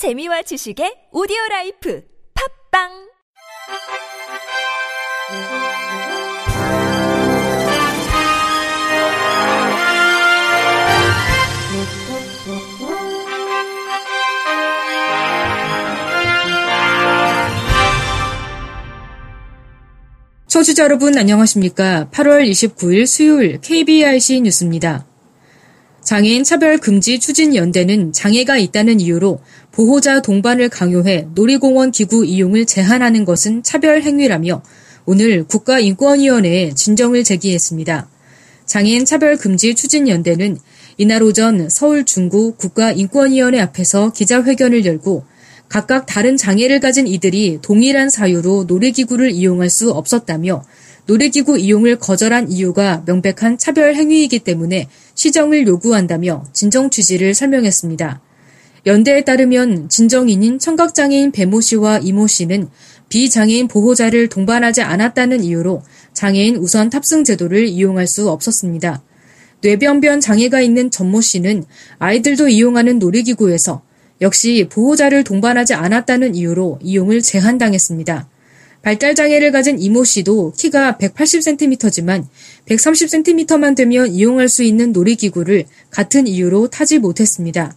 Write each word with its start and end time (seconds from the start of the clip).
재미와 0.00 0.40
지식의 0.40 1.12
오디오 1.12 1.36
라이프 1.50 2.02
팝빵 2.72 2.88
청취자 20.46 20.84
여러분 20.84 21.18
안녕하십니까? 21.18 22.08
8월 22.10 22.48
29일 22.48 23.04
수요일 23.04 23.60
KBIC 23.60 24.40
뉴스입니다. 24.40 25.10
장애인 26.02 26.44
차별 26.44 26.78
금지 26.78 27.20
추진 27.20 27.54
연대는 27.54 28.12
장애가 28.12 28.56
있다는 28.58 28.98
이유로 29.00 29.40
보호자 29.80 30.20
동반을 30.20 30.68
강요해 30.68 31.28
놀이공원 31.34 31.90
기구 31.90 32.26
이용을 32.26 32.66
제한하는 32.66 33.24
것은 33.24 33.62
차별 33.62 34.02
행위라며 34.02 34.62
오늘 35.06 35.44
국가인권위원회에 35.44 36.74
진정을 36.74 37.24
제기했습니다. 37.24 38.06
장애인 38.66 39.06
차별 39.06 39.38
금지 39.38 39.74
추진 39.74 40.06
연대는 40.06 40.58
이날 40.98 41.22
오전 41.22 41.70
서울 41.70 42.04
중구 42.04 42.56
국가인권위원회 42.56 43.58
앞에서 43.58 44.12
기자회견을 44.12 44.84
열고 44.84 45.24
각각 45.70 46.04
다른 46.04 46.36
장애를 46.36 46.80
가진 46.80 47.06
이들이 47.06 47.60
동일한 47.62 48.10
사유로 48.10 48.64
놀이기구를 48.64 49.30
이용할 49.30 49.70
수 49.70 49.92
없었다며 49.92 50.62
놀이기구 51.06 51.56
이용을 51.58 51.98
거절한 51.98 52.52
이유가 52.52 53.02
명백한 53.06 53.56
차별 53.56 53.94
행위이기 53.94 54.40
때문에 54.40 54.88
시정을 55.14 55.66
요구한다며 55.66 56.44
진정 56.52 56.90
취지를 56.90 57.32
설명했습니다. 57.32 58.20
연대에 58.86 59.24
따르면 59.24 59.88
진정인인 59.88 60.58
청각장애인 60.58 61.32
배모 61.32 61.60
씨와 61.60 61.98
이모 61.98 62.26
씨는 62.26 62.68
비장애인 63.10 63.68
보호자를 63.68 64.28
동반하지 64.28 64.82
않았다는 64.82 65.42
이유로 65.44 65.82
장애인 66.14 66.56
우선 66.56 66.90
탑승 66.90 67.24
제도를 67.24 67.66
이용할 67.66 68.06
수 68.06 68.30
없었습니다. 68.30 69.02
뇌변변 69.62 70.20
장애가 70.20 70.60
있는 70.60 70.90
전모 70.90 71.20
씨는 71.20 71.64
아이들도 71.98 72.48
이용하는 72.48 72.98
놀이기구에서 72.98 73.82
역시 74.22 74.68
보호자를 74.70 75.24
동반하지 75.24 75.74
않았다는 75.74 76.34
이유로 76.34 76.78
이용을 76.82 77.20
제한당했습니다. 77.20 78.28
발달장애를 78.82 79.52
가진 79.52 79.78
이모 79.78 80.04
씨도 80.04 80.54
키가 80.56 80.96
180cm지만 80.98 82.24
130cm만 82.66 83.76
되면 83.76 84.06
이용할 84.06 84.48
수 84.48 84.62
있는 84.62 84.92
놀이기구를 84.92 85.64
같은 85.90 86.26
이유로 86.26 86.68
타지 86.68 86.98
못했습니다. 86.98 87.74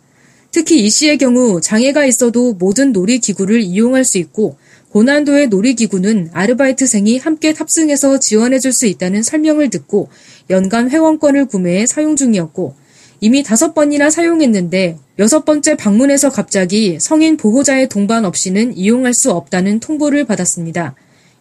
특히 0.54 0.86
이 0.86 0.90
씨의 0.92 1.18
경우 1.18 1.60
장애가 1.60 2.06
있어도 2.06 2.54
모든 2.54 2.92
놀이기구를 2.92 3.62
이용할 3.62 4.06
수 4.06 4.20
있고 4.20 4.56
고난도의 4.92 5.48
놀이기구는 5.48 6.30
아르바이트생이 6.32 7.18
함께 7.18 7.54
탑승해서 7.54 8.20
지원해줄 8.20 8.72
수 8.72 8.86
있다는 8.86 9.24
설명을 9.24 9.72
듣고 9.72 10.10
연간 10.52 10.92
회원권을 10.92 11.48
구매해 11.48 11.88
사용 11.88 12.16
중이었고 12.16 12.76
이미 13.20 13.42
다섯 13.42 13.74
번이나 13.74 14.12
사용했는데 14.12 15.00
여섯 15.18 15.44
번째 15.44 15.76
방문에서 15.76 16.30
갑자기 16.30 17.00
성인 17.00 17.36
보호자의 17.36 17.90
동반 17.90 18.24
없이는 18.24 18.78
이용할 18.78 19.16
수 19.16 19.32
없다는 19.32 19.80
통보를 19.80 20.26
받았습니다. 20.26 20.94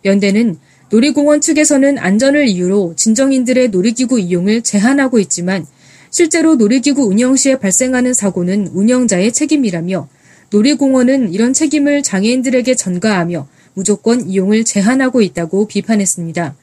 연대는 0.06 0.56
놀이공원 0.88 1.42
측에서는 1.42 1.98
안전을 1.98 2.48
이유로 2.48 2.94
진정인들의 2.96 3.68
놀이기구 3.68 4.20
이용을 4.20 4.62
제한하고 4.62 5.18
있지만 5.18 5.66
실제로 6.14 6.56
놀이기구 6.56 7.04
운영 7.04 7.36
시에 7.36 7.58
발생하는 7.58 8.12
사고는 8.12 8.68
운영자의 8.74 9.32
책임이라며 9.32 10.08
놀이공원은 10.50 11.32
이런 11.32 11.54
책임을 11.54 12.02
장애인들에게 12.02 12.74
전가하며 12.74 13.48
무조건 13.72 14.28
이용을 14.28 14.64
제한하고 14.64 15.22
있다고 15.22 15.66
비판했습니다. 15.66 16.54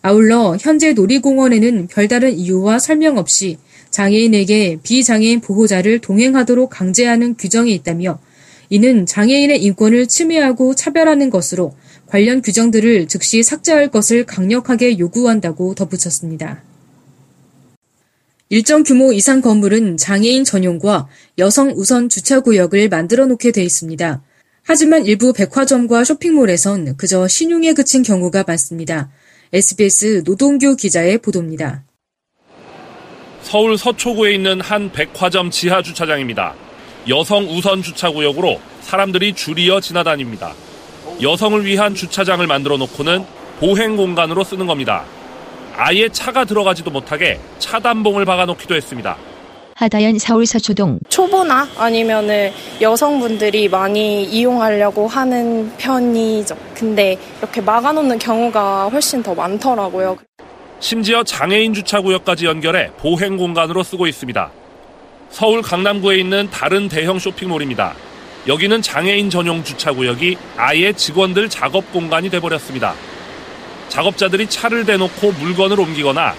아울러 0.00 0.56
현재 0.58 0.94
놀이공원에는 0.94 1.88
별다른 1.88 2.32
이유와 2.32 2.78
설명 2.78 3.18
없이 3.18 3.58
장애인에게 3.90 4.78
비장애인 4.82 5.42
보호자를 5.42 5.98
동행하도록 5.98 6.70
강제하는 6.70 7.36
규정이 7.36 7.74
있다며 7.74 8.18
이는 8.70 9.04
장애인의 9.04 9.62
인권을 9.62 10.06
침해하고 10.06 10.74
차별하는 10.74 11.28
것으로 11.28 11.74
관련 12.06 12.40
규정들을 12.40 13.08
즉시 13.08 13.42
삭제할 13.42 13.90
것을 13.90 14.24
강력하게 14.24 14.98
요구한다고 14.98 15.74
덧붙였습니다. 15.74 16.62
일정 18.54 18.84
규모 18.84 19.12
이상 19.12 19.40
건물은 19.40 19.96
장애인 19.96 20.44
전용과 20.44 21.08
여성 21.38 21.72
우선 21.74 22.08
주차 22.08 22.38
구역을 22.38 22.88
만들어 22.88 23.26
놓게 23.26 23.50
돼 23.50 23.64
있습니다. 23.64 24.22
하지만 24.62 25.06
일부 25.06 25.32
백화점과 25.32 26.04
쇼핑몰에선 26.04 26.96
그저 26.96 27.26
신용에 27.26 27.72
그친 27.72 28.04
경우가 28.04 28.44
많습니다. 28.46 29.10
SBS 29.52 30.22
노동규 30.24 30.76
기자의 30.76 31.18
보도입니다. 31.18 31.82
서울 33.42 33.76
서초구에 33.76 34.34
있는 34.34 34.60
한 34.60 34.92
백화점 34.92 35.50
지하 35.50 35.82
주차장입니다. 35.82 36.54
여성 37.08 37.48
우선 37.50 37.82
주차 37.82 38.12
구역으로 38.12 38.60
사람들이 38.82 39.32
줄이어 39.32 39.80
지나다닙니다. 39.80 40.54
여성을 41.20 41.64
위한 41.64 41.96
주차장을 41.96 42.46
만들어 42.46 42.76
놓고는 42.76 43.24
보행 43.58 43.96
공간으로 43.96 44.44
쓰는 44.44 44.68
겁니다. 44.68 45.04
아예 45.76 46.08
차가 46.08 46.44
들어가지도 46.44 46.90
못하게 46.90 47.40
차단봉을 47.58 48.24
박아놓기도 48.24 48.74
했습니다. 48.74 49.16
하다연 49.74 50.18
서울 50.18 50.46
서초동 50.46 51.00
초보나 51.08 51.68
아니면은 51.76 52.52
여성분들이 52.80 53.68
많이 53.68 54.24
이용하려고 54.24 55.08
하는 55.08 55.72
편이죠. 55.76 56.56
근데 56.74 57.18
이렇게 57.38 57.60
막아놓는 57.60 58.18
경우가 58.20 58.88
훨씬 58.88 59.22
더 59.22 59.34
많더라고요. 59.34 60.16
심지어 60.78 61.24
장애인 61.24 61.74
주차 61.74 62.00
구역까지 62.00 62.46
연결해 62.46 62.92
보행 62.98 63.36
공간으로 63.36 63.82
쓰고 63.82 64.06
있습니다. 64.06 64.50
서울 65.30 65.62
강남구에 65.62 66.18
있는 66.18 66.48
다른 66.50 66.88
대형 66.88 67.18
쇼핑몰입니다. 67.18 67.94
여기는 68.46 68.82
장애인 68.82 69.30
전용 69.30 69.64
주차 69.64 69.92
구역이 69.92 70.36
아예 70.56 70.92
직원들 70.92 71.48
작업 71.48 71.90
공간이 71.92 72.30
돼버렸습니다. 72.30 72.94
작업자들이 73.94 74.48
차를 74.48 74.84
대놓고 74.84 75.30
물건을 75.38 75.78
옮기거나 75.78 76.34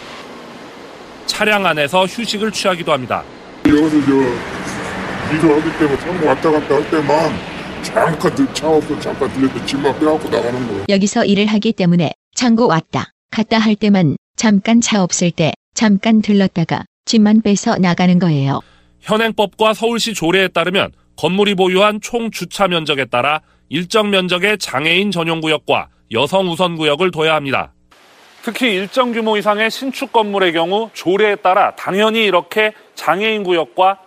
차량 1.26 1.66
안에서 1.66 2.06
휴식을 2.06 2.52
취하기도 2.52 2.92
합니다. 2.92 3.24
여기서 3.66 4.06
저 4.06 4.46
일을 5.34 5.56
하기 5.64 5.80
때문에 5.80 5.98
창고 5.98 6.28
왔다 6.28 6.52
갔다 6.52 6.76
할 6.76 6.92
때만 6.92 7.34
잠깐 7.82 8.54
차 8.54 8.70
없어 8.70 9.00
잠깐 9.00 9.32
들려서 9.32 9.66
짐만 9.66 10.00
빼갖고 10.00 10.30
나가는 10.30 10.68
거예요. 10.68 10.86
여기서 10.90 11.24
일을 11.24 11.46
하기 11.46 11.72
때문에 11.72 12.12
창고 12.36 12.68
왔다 12.68 13.14
갔다 13.32 13.58
할 13.58 13.76
때만 13.76 14.18
잠깐 14.36 14.82
차 14.82 15.02
없을 15.02 15.32
때 15.32 15.54
잠깐 15.74 16.22
들렀다가 16.22 16.84
짐만 17.06 17.42
빼서 17.42 17.78
나가는 17.78 18.20
거예요. 18.20 18.60
현행법과 19.00 19.74
서울시 19.74 20.14
조례에 20.14 20.50
따르면 20.50 20.92
건물이 21.16 21.56
보유한 21.56 22.02
총 22.02 22.32
주차 22.32 22.68
면적에 22.68 23.06
따라 23.06 23.40
일정 23.70 24.10
면적의 24.10 24.58
장애인 24.58 25.12
전용 25.12 25.40
구역과 25.40 25.88
여성 26.12 26.50
우선 26.50 26.76
구역을 26.76 27.12
둬야 27.12 27.36
합니다. 27.36 27.72
특히 28.44 28.76
일정 28.76 29.12
규모 29.12 29.38
이상의 29.38 29.72
신축 29.72 30.12
건물의 30.12 30.54
경우 30.54 30.90
조례에 30.94 31.36
따라 31.38 31.76
당연히 31.76 32.26
이렇게 32.26 32.74
장애인 32.94 33.44
구역과 33.44 34.00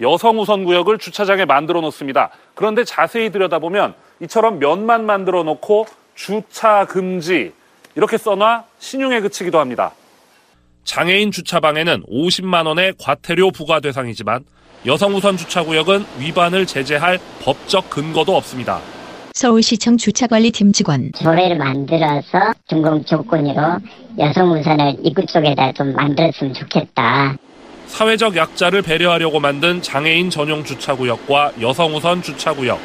여성 0.00 0.40
우선 0.40 0.64
구역을 0.64 0.98
주차장에 0.98 1.44
만들어 1.44 1.80
놓습니다. 1.82 2.30
그런데 2.54 2.84
자세히 2.84 3.30
들여다보면 3.30 3.94
이처럼 4.22 4.58
면만 4.58 5.04
만들어 5.04 5.42
놓고 5.42 5.86
주차 6.14 6.86
금지 6.86 7.52
이렇게 7.94 8.16
써놔 8.16 8.64
신용에 8.78 9.20
그치기도 9.20 9.58
합니다. 9.58 9.92
장애인 10.84 11.30
주차방에는 11.30 12.04
50만 12.10 12.66
원의 12.66 12.94
과태료 12.98 13.50
부과 13.52 13.80
대상이지만 13.80 14.44
여성 14.86 15.14
우선 15.14 15.36
주차 15.36 15.62
구역은 15.62 16.04
위반을 16.18 16.66
제재할 16.66 17.18
법적 17.42 17.90
근거도 17.90 18.34
없습니다. 18.36 18.80
서울시청 19.34 19.96
주차관리팀 19.96 20.72
직원 20.72 21.10
조례를 21.12 21.56
만들어서 21.56 22.54
준공 22.68 23.04
조건으로 23.04 23.78
여성 24.18 24.52
우선을 24.52 24.96
입구 25.02 25.24
쪽에다 25.26 25.72
좀 25.72 25.92
만들었으면 25.94 26.54
좋겠다. 26.54 27.36
사회적 27.86 28.36
약자를 28.36 28.82
배려하려고 28.82 29.40
만든 29.40 29.82
장애인 29.82 30.30
전용 30.30 30.64
주차구역과 30.64 31.52
여성 31.60 31.94
우선 31.94 32.22
주차구역. 32.22 32.78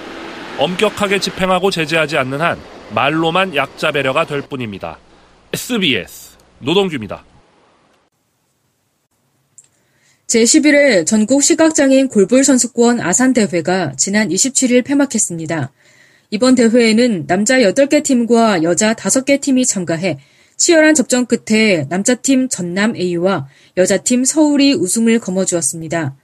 엄격하게 0.57 1.19
집행하고 1.19 1.69
제재하지 1.69 2.17
않는 2.17 2.41
한 2.41 2.57
말로만 2.93 3.55
약자 3.55 3.91
배려가 3.91 4.25
될 4.25 4.41
뿐입니다. 4.41 4.97
SBS 5.53 6.38
노동규입니다. 6.59 7.23
제11회 10.27 11.05
전국 11.05 11.41
시각장애인 11.41 12.09
골볼 12.09 12.43
선수권 12.43 13.00
아산 13.00 13.33
대회가 13.33 13.93
지난 13.95 14.27
27일 14.27 14.83
폐막했습니다. 14.83 15.71
이번 16.29 16.56
대회에는 16.56 17.25
남자 17.25 17.59
8개 17.59 18.03
팀과 18.03 18.62
여자 18.63 18.94
5개 18.94 19.39
팀이 19.39 19.65
참가해 19.65 20.18
치열한 20.57 20.94
접전 20.94 21.25
끝에 21.25 21.85
남자팀 21.88 22.50
전남 22.50 22.97
A와 22.97 23.47
여자팀 23.77 24.25
서울이 24.25 24.74
우승을 24.74 25.19
거머쥐었습니다. 25.19 26.18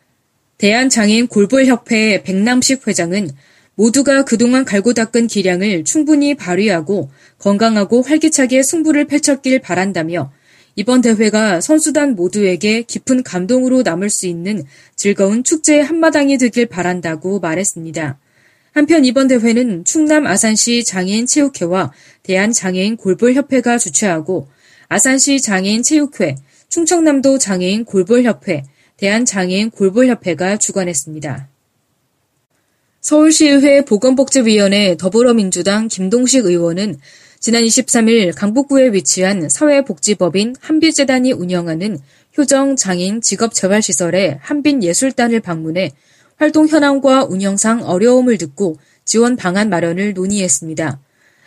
대한장애인 0.58 1.28
골볼협회 1.28 2.24
백남식 2.24 2.86
회장은 2.86 3.30
모두가 3.76 4.26
그동안 4.26 4.66
갈고 4.66 4.94
닦은 4.94 5.28
기량을 5.28 5.86
충분히 5.86 6.36
발휘하고 6.36 7.10
건강하고 7.40 8.02
활기차게 8.02 8.62
승부를 8.62 9.06
펼쳤길 9.06 9.60
바란다며 9.60 10.34
이번 10.76 11.00
대회가 11.00 11.62
선수단 11.62 12.16
모두에게 12.16 12.82
깊은 12.82 13.24
감동으로 13.24 13.84
남을 13.84 14.10
수 14.10 14.28
있는 14.28 14.66
즐거운 14.98 15.46
축제의 15.46 15.84
한마당이 15.84 16.38
되길 16.40 16.66
바란다고 16.66 17.40
말했습니다. 17.40 18.20
한편 18.74 19.06
이번 19.06 19.28
대회는 19.28 19.86
충남 19.86 20.26
아산시 20.26 20.84
장애인 20.84 21.28
체육회와 21.28 21.92
대한장애인 22.24 22.98
골볼협회가 22.98 23.78
주최하고 23.78 24.48
아산시 24.90 25.42
장애인 25.42 25.84
체육회, 25.84 26.36
충청남도 26.70 27.38
장애인 27.38 27.86
골볼협회, 27.86 28.64
대한장애인 28.98 29.70
골볼협회가 29.70 30.58
주관했습니다. 30.58 31.50
서울시의회 33.02 33.86
보건복지위원회 33.86 34.98
더불어민주당 34.98 35.88
김동식 35.88 36.46
의원은 36.46 36.98
지난 37.40 37.64
23일 37.64 38.34
강북구에 38.36 38.94
위치한 38.94 39.50
사회복지법인 39.50 40.56
한빛재단이 40.60 41.34
운영하는 41.34 42.00
효정 42.38 42.76
장애인 42.76 43.22
직업재활시설의 43.22 44.40
한빛예술단을 44.42 45.42
방문해 45.42 45.92
활동 46.44 46.68
현황과 46.68 47.24
운영상 47.24 47.84
어려움을 47.84 48.38
듣고 48.38 48.76
지원 49.06 49.38
방안 49.38 49.70
마련을 49.70 50.14
논의했습니다. 50.14 51.00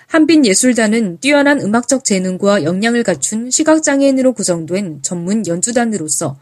한빛예술단은 0.07 1.19
뛰어난 1.21 1.61
음악적 1.61 2.03
재능과 2.03 2.65
역량을 2.65 3.03
갖춘 3.03 3.51
시각장애인으로 3.51 4.33
구성된 4.33 5.01
전문 5.03 5.47
연주단으로서 5.47 6.39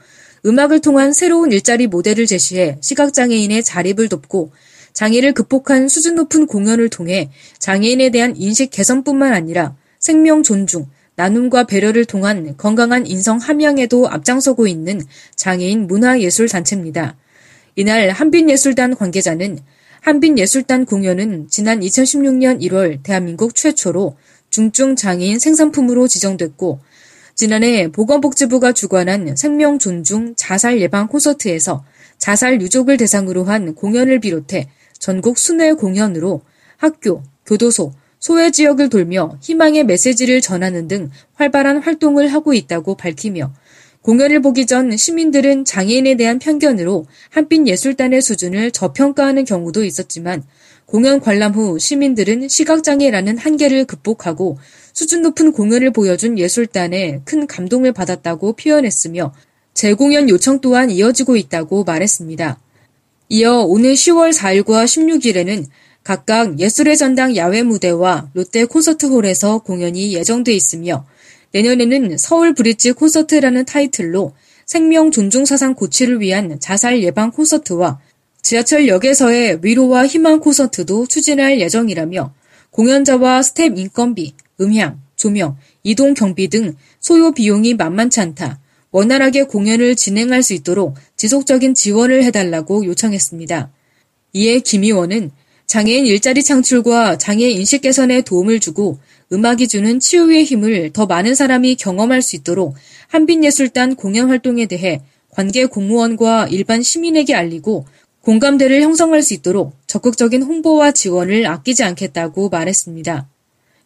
음악을 0.46 0.82
통한 0.82 1.12
새로운 1.12 1.50
일자리 1.50 1.88
모델을 1.88 2.26
제시해 2.26 2.78
시각장애인의 2.80 3.64
자립을 3.64 4.08
돕고 4.08 4.52
장애를 4.92 5.32
극복한 5.32 5.88
수준 5.88 6.14
높은 6.14 6.46
공연을 6.46 6.90
통해 6.90 7.32
장애인에 7.58 8.10
대한 8.10 8.36
인식 8.36 8.70
개선뿐만 8.70 9.32
아니라 9.32 9.74
생명 9.98 10.44
존중, 10.44 10.86
나눔과 11.16 11.64
배려를 11.64 12.04
통한 12.04 12.56
건강한 12.56 13.04
인성 13.04 13.38
함양에도 13.38 14.08
앞장서고 14.08 14.68
있는 14.68 15.00
장애인 15.34 15.88
문화예술단체입니다. 15.88 17.16
이날 17.76 18.11
한빛예술단 18.11 18.94
관계자는 18.94 19.59
한빛예술단 20.00 20.85
공연은 20.87 21.49
지난 21.49 21.81
2016년 21.81 22.61
1월 22.62 23.03
대한민국 23.03 23.56
최초로 23.56 24.17
중증 24.49 24.94
장애인 24.94 25.41
생산품으로 25.41 26.06
지정됐고 26.06 26.79
지난해 27.35 27.91
보건복지부가 27.91 28.71
주관한 28.71 29.35
생명 29.35 29.81
존중 29.81 30.35
자살 30.37 30.81
예방 30.81 31.09
콘서트에서 31.09 31.85
자살 32.17 32.61
유족을 32.61 32.97
대상으로 32.97 33.43
한 33.43 33.75
공연을 33.75 34.21
비롯해 34.21 34.69
전국 35.00 35.37
순회 35.37 35.73
공연으로 35.73 36.43
학교, 36.76 37.25
교도소, 37.44 37.93
소외 38.21 38.53
지역을 38.53 38.88
돌며 38.88 39.37
희망의 39.43 39.85
메시지를 39.85 40.41
전하는 40.41 40.87
등 40.87 41.11
활발한 41.35 41.79
활동을 41.79 42.29
하고 42.29 42.55
있다고 42.55 42.94
밝히며 42.94 43.53
공연을 44.04 44.42
보기 44.42 44.66
전 44.66 44.94
시민들은 44.94 45.64
장애인에 45.64 46.16
대한 46.16 46.38
편견으로 46.38 47.06
한빛 47.30 47.66
예술단의 47.66 48.20
수준을 48.20 48.70
저평가하는 48.70 49.46
경우도 49.46 49.82
있었지만 49.82 50.44
공연 50.84 51.20
관람 51.20 51.54
후 51.54 51.78
시민들은 51.78 52.48
시각장애라는 52.48 53.38
한계를 53.38 53.86
극복하고 53.86 54.58
수준 54.92 55.22
높은 55.22 55.52
공연을 55.52 55.90
보여준 55.90 56.38
예술단에 56.38 57.22
큰 57.24 57.46
감동을 57.46 57.92
받았다고 57.92 58.56
표현했으며 58.56 59.32
재공연 59.72 60.28
요청 60.28 60.60
또한 60.60 60.90
이어지고 60.90 61.36
있다고 61.36 61.84
말했습니다. 61.84 62.60
이어 63.30 63.60
오늘 63.60 63.94
10월 63.94 64.34
4일과 64.34 64.84
16일에는 64.84 65.64
각각 66.02 66.60
예술의 66.60 66.98
전당 66.98 67.34
야외 67.36 67.62
무대와 67.62 68.28
롯데 68.34 68.66
콘서트홀에서 68.66 69.60
공연이 69.60 70.12
예정돼 70.12 70.52
있으며 70.52 71.06
내년에는 71.54 72.18
서울 72.18 72.52
브릿지 72.52 72.92
콘서트라는 72.92 73.64
타이틀로 73.64 74.32
생명 74.66 75.12
존중 75.12 75.44
사상 75.44 75.74
고취를 75.74 76.20
위한 76.20 76.58
자살 76.58 77.02
예방 77.02 77.30
콘서트와 77.30 78.00
지하철역에서의 78.42 79.60
위로와 79.62 80.06
희망 80.06 80.40
콘서트도 80.40 81.06
추진할 81.06 81.60
예정이라며 81.60 82.34
공연자와 82.70 83.42
스텝 83.42 83.78
인건비, 83.78 84.34
음향, 84.60 85.00
조명, 85.14 85.56
이동 85.84 86.14
경비 86.14 86.48
등 86.48 86.74
소요 86.98 87.30
비용이 87.32 87.74
만만치 87.74 88.20
않다. 88.20 88.58
원활하게 88.90 89.44
공연을 89.44 89.94
진행할 89.94 90.42
수 90.42 90.54
있도록 90.54 90.96
지속적인 91.16 91.74
지원을 91.74 92.24
해달라고 92.24 92.84
요청했습니다. 92.84 93.70
이에 94.32 94.58
김 94.58 94.82
의원은 94.82 95.30
장애인 95.66 96.06
일자리 96.06 96.42
창출과 96.42 97.18
장애 97.18 97.48
인식 97.48 97.82
개선에 97.82 98.22
도움을 98.22 98.60
주고 98.60 98.98
음악이 99.32 99.69
주는 99.69 100.00
치유의 100.00 100.44
힘을 100.44 100.91
더 100.93 101.06
많은 101.06 101.35
사람이 101.35 101.76
경험할 101.76 102.23
수 102.23 102.37
있도록 102.37 102.75
한빛예술단 103.09 103.97
공연 103.97 104.29
활동에 104.29 104.67
대해 104.67 105.00
관계 105.31 105.67
공무원과 105.67 106.49
일반 106.50 106.82
시민에게 106.82 107.35
알리고 107.35 107.87
공감대를 108.21 108.82
형성할 108.82 109.23
수 109.23 109.35
있도록 109.35 109.75
적극적인 109.87 110.43
홍보와 110.43 110.93
지원을 110.93 111.47
아끼지 111.47 111.85
않겠다고 111.85 112.49
말했습니다. 112.49 113.29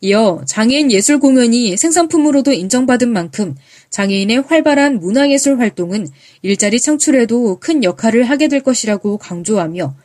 이어 0.00 0.43
장애인 0.46 0.93
예술 0.93 1.19
공연이 1.19 1.76
생산품으로도 1.76 2.52
인정받은 2.52 3.12
만큼 3.12 3.56
장애인의 3.90 4.43
활발한 4.43 5.00
문화예술 5.00 5.58
활동은 5.58 6.06
일자리 6.43 6.81
창출에도 6.81 7.58
큰 7.58 7.82
역할을 7.82 8.23
하게 8.25 8.46
될 8.46 8.62
것이라고 8.62 9.19
강조하며 9.19 9.96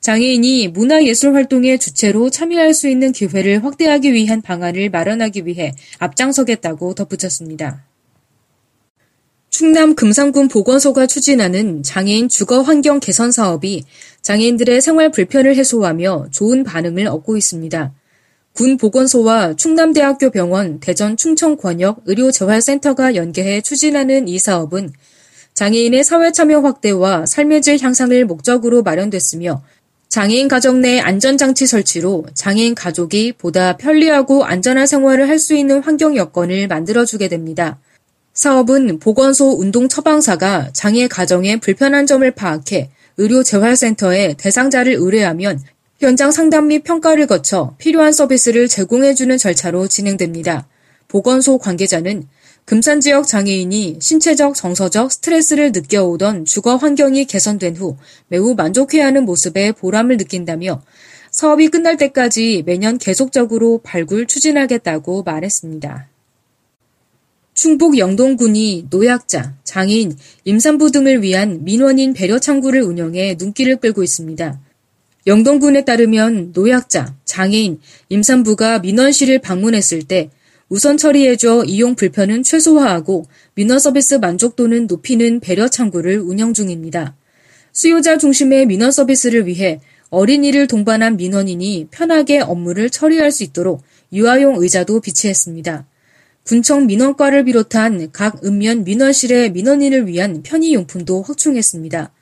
장애인이 0.00 0.68
문화예술 0.68 1.34
활동의 1.34 1.78
주체로 1.78 2.30
참여할 2.30 2.72
수 2.72 2.88
있는 2.88 3.12
기회를 3.12 3.62
확대하기 3.64 4.14
위한 4.14 4.40
방안을 4.40 4.88
마련하기 4.88 5.44
위해 5.44 5.74
앞장서겠다고 5.98 6.94
덧붙였습니다. 6.94 7.84
충남 9.50 9.94
금산군 9.94 10.48
보건소가 10.48 11.06
추진하는 11.06 11.82
장애인 11.82 12.30
주거 12.30 12.62
환경 12.62 12.98
개선 12.98 13.30
사업이 13.30 13.84
장애인들의 14.22 14.80
생활 14.80 15.10
불편을 15.10 15.56
해소하며 15.56 16.28
좋은 16.30 16.64
반응을 16.64 17.06
얻고 17.06 17.36
있습니다. 17.36 17.92
군 18.54 18.78
보건소와 18.78 19.54
충남대학교 19.54 20.30
병원 20.30 20.80
대전 20.80 21.18
충청권역 21.18 22.04
의료재활센터가 22.06 23.16
연계해 23.16 23.60
추진하는 23.60 24.28
이 24.28 24.38
사업은 24.38 24.92
장애인의 25.52 26.04
사회 26.04 26.32
참여 26.32 26.60
확대와 26.60 27.26
삶의 27.26 27.60
질 27.60 27.78
향상을 27.82 28.24
목적으로 28.24 28.82
마련됐으며 28.82 29.62
장애인 30.10 30.48
가정 30.48 30.80
내 30.80 30.98
안전장치 30.98 31.68
설치로 31.68 32.26
장애인 32.34 32.74
가족이 32.74 33.34
보다 33.38 33.76
편리하고 33.76 34.44
안전한 34.44 34.88
생활을 34.88 35.28
할 35.28 35.38
수 35.38 35.54
있는 35.54 35.80
환경 35.80 36.16
여건을 36.16 36.66
만들어주게 36.66 37.28
됩니다. 37.28 37.78
사업은 38.34 38.98
보건소 38.98 39.56
운동 39.58 39.88
처방사가 39.88 40.70
장애 40.72 41.06
가정의 41.06 41.60
불편한 41.60 42.06
점을 42.06 42.28
파악해 42.30 42.90
의료재활센터에 43.18 44.34
대상자를 44.34 44.96
의뢰하면 44.98 45.60
현장 46.00 46.32
상담 46.32 46.66
및 46.66 46.82
평가를 46.82 47.28
거쳐 47.28 47.74
필요한 47.78 48.12
서비스를 48.12 48.66
제공해주는 48.66 49.38
절차로 49.38 49.86
진행됩니다. 49.86 50.66
보건소 51.06 51.58
관계자는 51.58 52.24
금산 52.70 53.00
지역 53.00 53.26
장애인이 53.26 53.98
신체적, 54.00 54.54
정서적 54.54 55.10
스트레스를 55.10 55.72
느껴오던 55.72 56.44
주거 56.44 56.76
환경이 56.76 57.24
개선된 57.24 57.74
후 57.74 57.96
매우 58.28 58.54
만족해하는 58.54 59.24
모습에 59.24 59.72
보람을 59.72 60.18
느낀다며 60.18 60.80
사업이 61.32 61.66
끝날 61.66 61.96
때까지 61.96 62.62
매년 62.64 62.96
계속적으로 62.96 63.80
발굴 63.82 64.28
추진하겠다고 64.28 65.24
말했습니다. 65.24 66.08
충북 67.54 67.98
영동군이 67.98 68.86
노약자, 68.88 69.56
장애인, 69.64 70.16
임산부 70.44 70.92
등을 70.92 71.22
위한 71.22 71.64
민원인 71.64 72.12
배려 72.12 72.38
창구를 72.38 72.82
운영해 72.82 73.34
눈길을 73.36 73.78
끌고 73.78 74.04
있습니다. 74.04 74.60
영동군에 75.26 75.84
따르면 75.84 76.52
노약자, 76.52 77.16
장애인, 77.24 77.80
임산부가 78.10 78.78
민원실을 78.78 79.40
방문했을 79.40 80.04
때 80.04 80.30
우선 80.70 80.96
처리해줘 80.96 81.64
이용 81.66 81.96
불편은 81.96 82.44
최소화하고 82.44 83.24
민원 83.56 83.80
서비스 83.80 84.14
만족도는 84.14 84.86
높이는 84.86 85.40
배려 85.40 85.66
창구를 85.66 86.20
운영 86.20 86.54
중입니다. 86.54 87.16
수요자 87.72 88.18
중심의 88.18 88.66
민원 88.66 88.92
서비스를 88.92 89.48
위해 89.48 89.80
어린이를 90.10 90.68
동반한 90.68 91.16
민원인이 91.16 91.88
편하게 91.90 92.38
업무를 92.38 92.88
처리할 92.88 93.32
수 93.32 93.42
있도록 93.42 93.82
유아용 94.12 94.62
의자도 94.62 95.00
비치했습니다. 95.00 95.86
군청 96.44 96.86
민원과를 96.86 97.44
비롯한 97.46 98.12
각 98.12 98.44
읍면 98.44 98.84
민원실의 98.84 99.50
민원인을 99.50 100.06
위한 100.06 100.42
편의용품도 100.44 101.22
확충했습니다. 101.22 102.12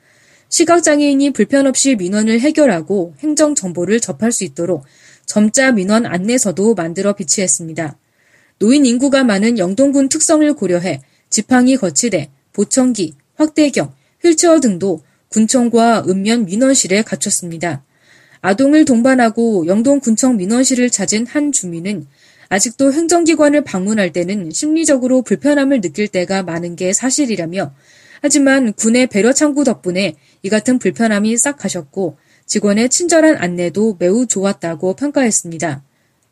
시각장애인이 0.49 1.33
불편 1.33 1.67
없이 1.67 1.95
민원을 1.95 2.39
해결하고 2.39 3.13
행정 3.19 3.53
정보를 3.53 3.99
접할 3.99 4.31
수 4.31 4.43
있도록 4.43 4.85
점자 5.27 5.71
민원 5.71 6.07
안내서도 6.07 6.73
만들어 6.73 7.13
비치했습니다. 7.13 7.95
노인 8.59 8.85
인구가 8.85 9.23
많은 9.23 9.57
영동군 9.57 10.09
특성을 10.09 10.53
고려해 10.53 11.01
지팡이 11.29 11.77
거치대, 11.77 12.29
보청기, 12.53 13.13
확대경, 13.35 13.93
휠체어 14.21 14.59
등도 14.59 15.01
군청과 15.29 16.03
읍면 16.07 16.45
민원실에 16.45 17.03
갖췄습니다. 17.03 17.83
아동을 18.41 18.85
동반하고 18.85 19.67
영동군청 19.67 20.37
민원실을 20.37 20.89
찾은 20.89 21.27
한 21.27 21.51
주민은 21.51 22.07
아직도 22.49 22.91
행정기관을 22.91 23.63
방문할 23.63 24.11
때는 24.11 24.51
심리적으로 24.51 25.21
불편함을 25.21 25.81
느낄 25.81 26.07
때가 26.07 26.43
많은 26.43 26.75
게 26.75 26.93
사실이라며 26.93 27.73
하지만 28.21 28.73
군의 28.73 29.07
배려 29.07 29.31
창구 29.31 29.63
덕분에 29.63 30.15
이 30.41 30.49
같은 30.49 30.79
불편함이 30.79 31.37
싹 31.37 31.57
가셨고 31.57 32.17
직원의 32.45 32.89
친절한 32.89 33.37
안내도 33.37 33.95
매우 33.99 34.25
좋았다고 34.25 34.95
평가했습니다. 34.95 35.83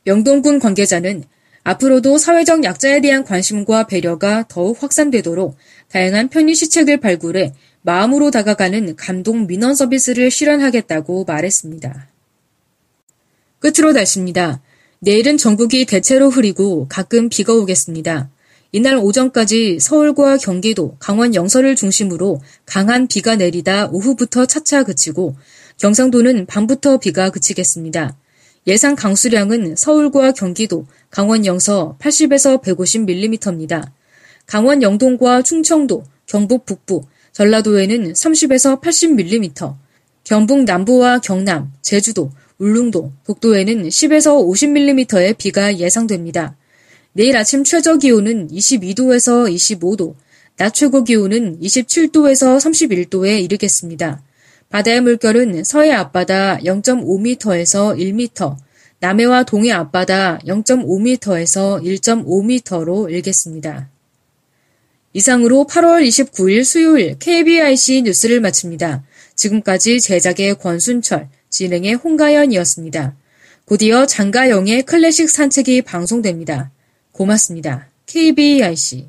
영동군 0.08 0.60
관계자는 0.60 1.24
앞으로도 1.68 2.18
사회적 2.18 2.64
약자에 2.64 3.02
대한 3.02 3.26
관심과 3.26 3.88
배려가 3.88 4.46
더욱 4.48 4.82
확산되도록 4.82 5.58
다양한 5.90 6.30
편의 6.30 6.56
시책을 6.56 7.02
발굴해 7.02 7.54
마음으로 7.82 8.32
다가가는 8.32 8.96
감동 8.96 9.48
민원 9.48 9.76
서비스를 9.76 10.32
실현하겠다고 10.32 11.26
말했습니다. 11.26 12.08
끝으로 13.60 13.92
날씨입니다. 13.92 14.62
내일은 15.00 15.38
전국이 15.38 15.86
대체로 15.86 16.30
흐리고 16.30 16.88
가끔 16.88 17.28
비가 17.28 17.52
오겠습니다. 17.52 18.30
이날 18.72 18.96
오전까지 18.96 19.80
서울과 19.82 20.38
경기도, 20.38 20.96
강원 21.00 21.36
영서를 21.36 21.76
중심으로 21.76 22.40
강한 22.66 23.08
비가 23.08 23.36
내리다 23.36 23.88
오후부터 23.88 24.46
차차 24.46 24.86
그치고 24.86 25.36
경상도는 25.76 26.46
밤부터 26.46 27.00
비가 27.00 27.30
그치겠습니다. 27.30 28.16
예상 28.68 28.96
강수량은 28.96 29.78
서울과 29.78 30.34
경기도, 30.34 30.86
강원 31.10 31.46
영서 31.46 31.96
80에서 32.02 32.62
150mm입니다. 32.62 33.92
강원 34.46 34.82
영동과 34.82 35.42
충청도, 35.42 36.04
경북 36.26 36.66
북부, 36.66 37.04
전라도에는 37.32 38.12
30에서 38.12 38.82
80mm, 38.82 39.74
경북 40.26 40.66
남부와 40.66 41.20
경남, 41.20 41.72
제주도, 41.82 42.30
울릉도, 42.58 43.14
독도에는 43.26 43.88
10에서 43.88 44.46
50mm의 44.46 45.38
비가 45.38 45.78
예상됩니다. 45.78 46.58
내일 47.14 47.38
아침 47.38 47.64
최저 47.64 47.96
기온은 47.96 48.50
22도에서 48.50 49.50
25도, 49.50 50.16
낮 50.58 50.74
최고 50.74 51.06
기온은 51.06 51.58
27도에서 51.62 52.58
31도에 52.58 53.42
이르겠습니다. 53.46 54.22
바다의 54.70 55.02
물결은 55.02 55.64
서해 55.64 55.92
앞바다 55.92 56.60
0.5m에서 56.60 57.98
1m, 57.98 58.58
남해와 59.00 59.44
동해 59.44 59.72
앞바다 59.72 60.40
0.5m에서 60.46 61.82
1.5m로 61.82 63.12
일겠습니다. 63.12 63.90
이상으로 65.14 65.66
8월 65.70 66.06
29일 66.06 66.64
수요일 66.64 67.18
KBIC 67.18 68.04
뉴스를 68.04 68.40
마칩니다. 68.42 69.04
지금까지 69.36 70.02
제작의 70.02 70.56
권순철, 70.56 71.30
진행의 71.50 71.96
홍가연이었습니다. 71.96 73.16
곧이어 73.66 74.06
장가영의 74.06 74.84
클래식 74.84 75.30
산책이 75.30 75.82
방송됩니다. 75.84 76.72
고맙습니다. 77.12 77.88
KBIC 78.06 79.08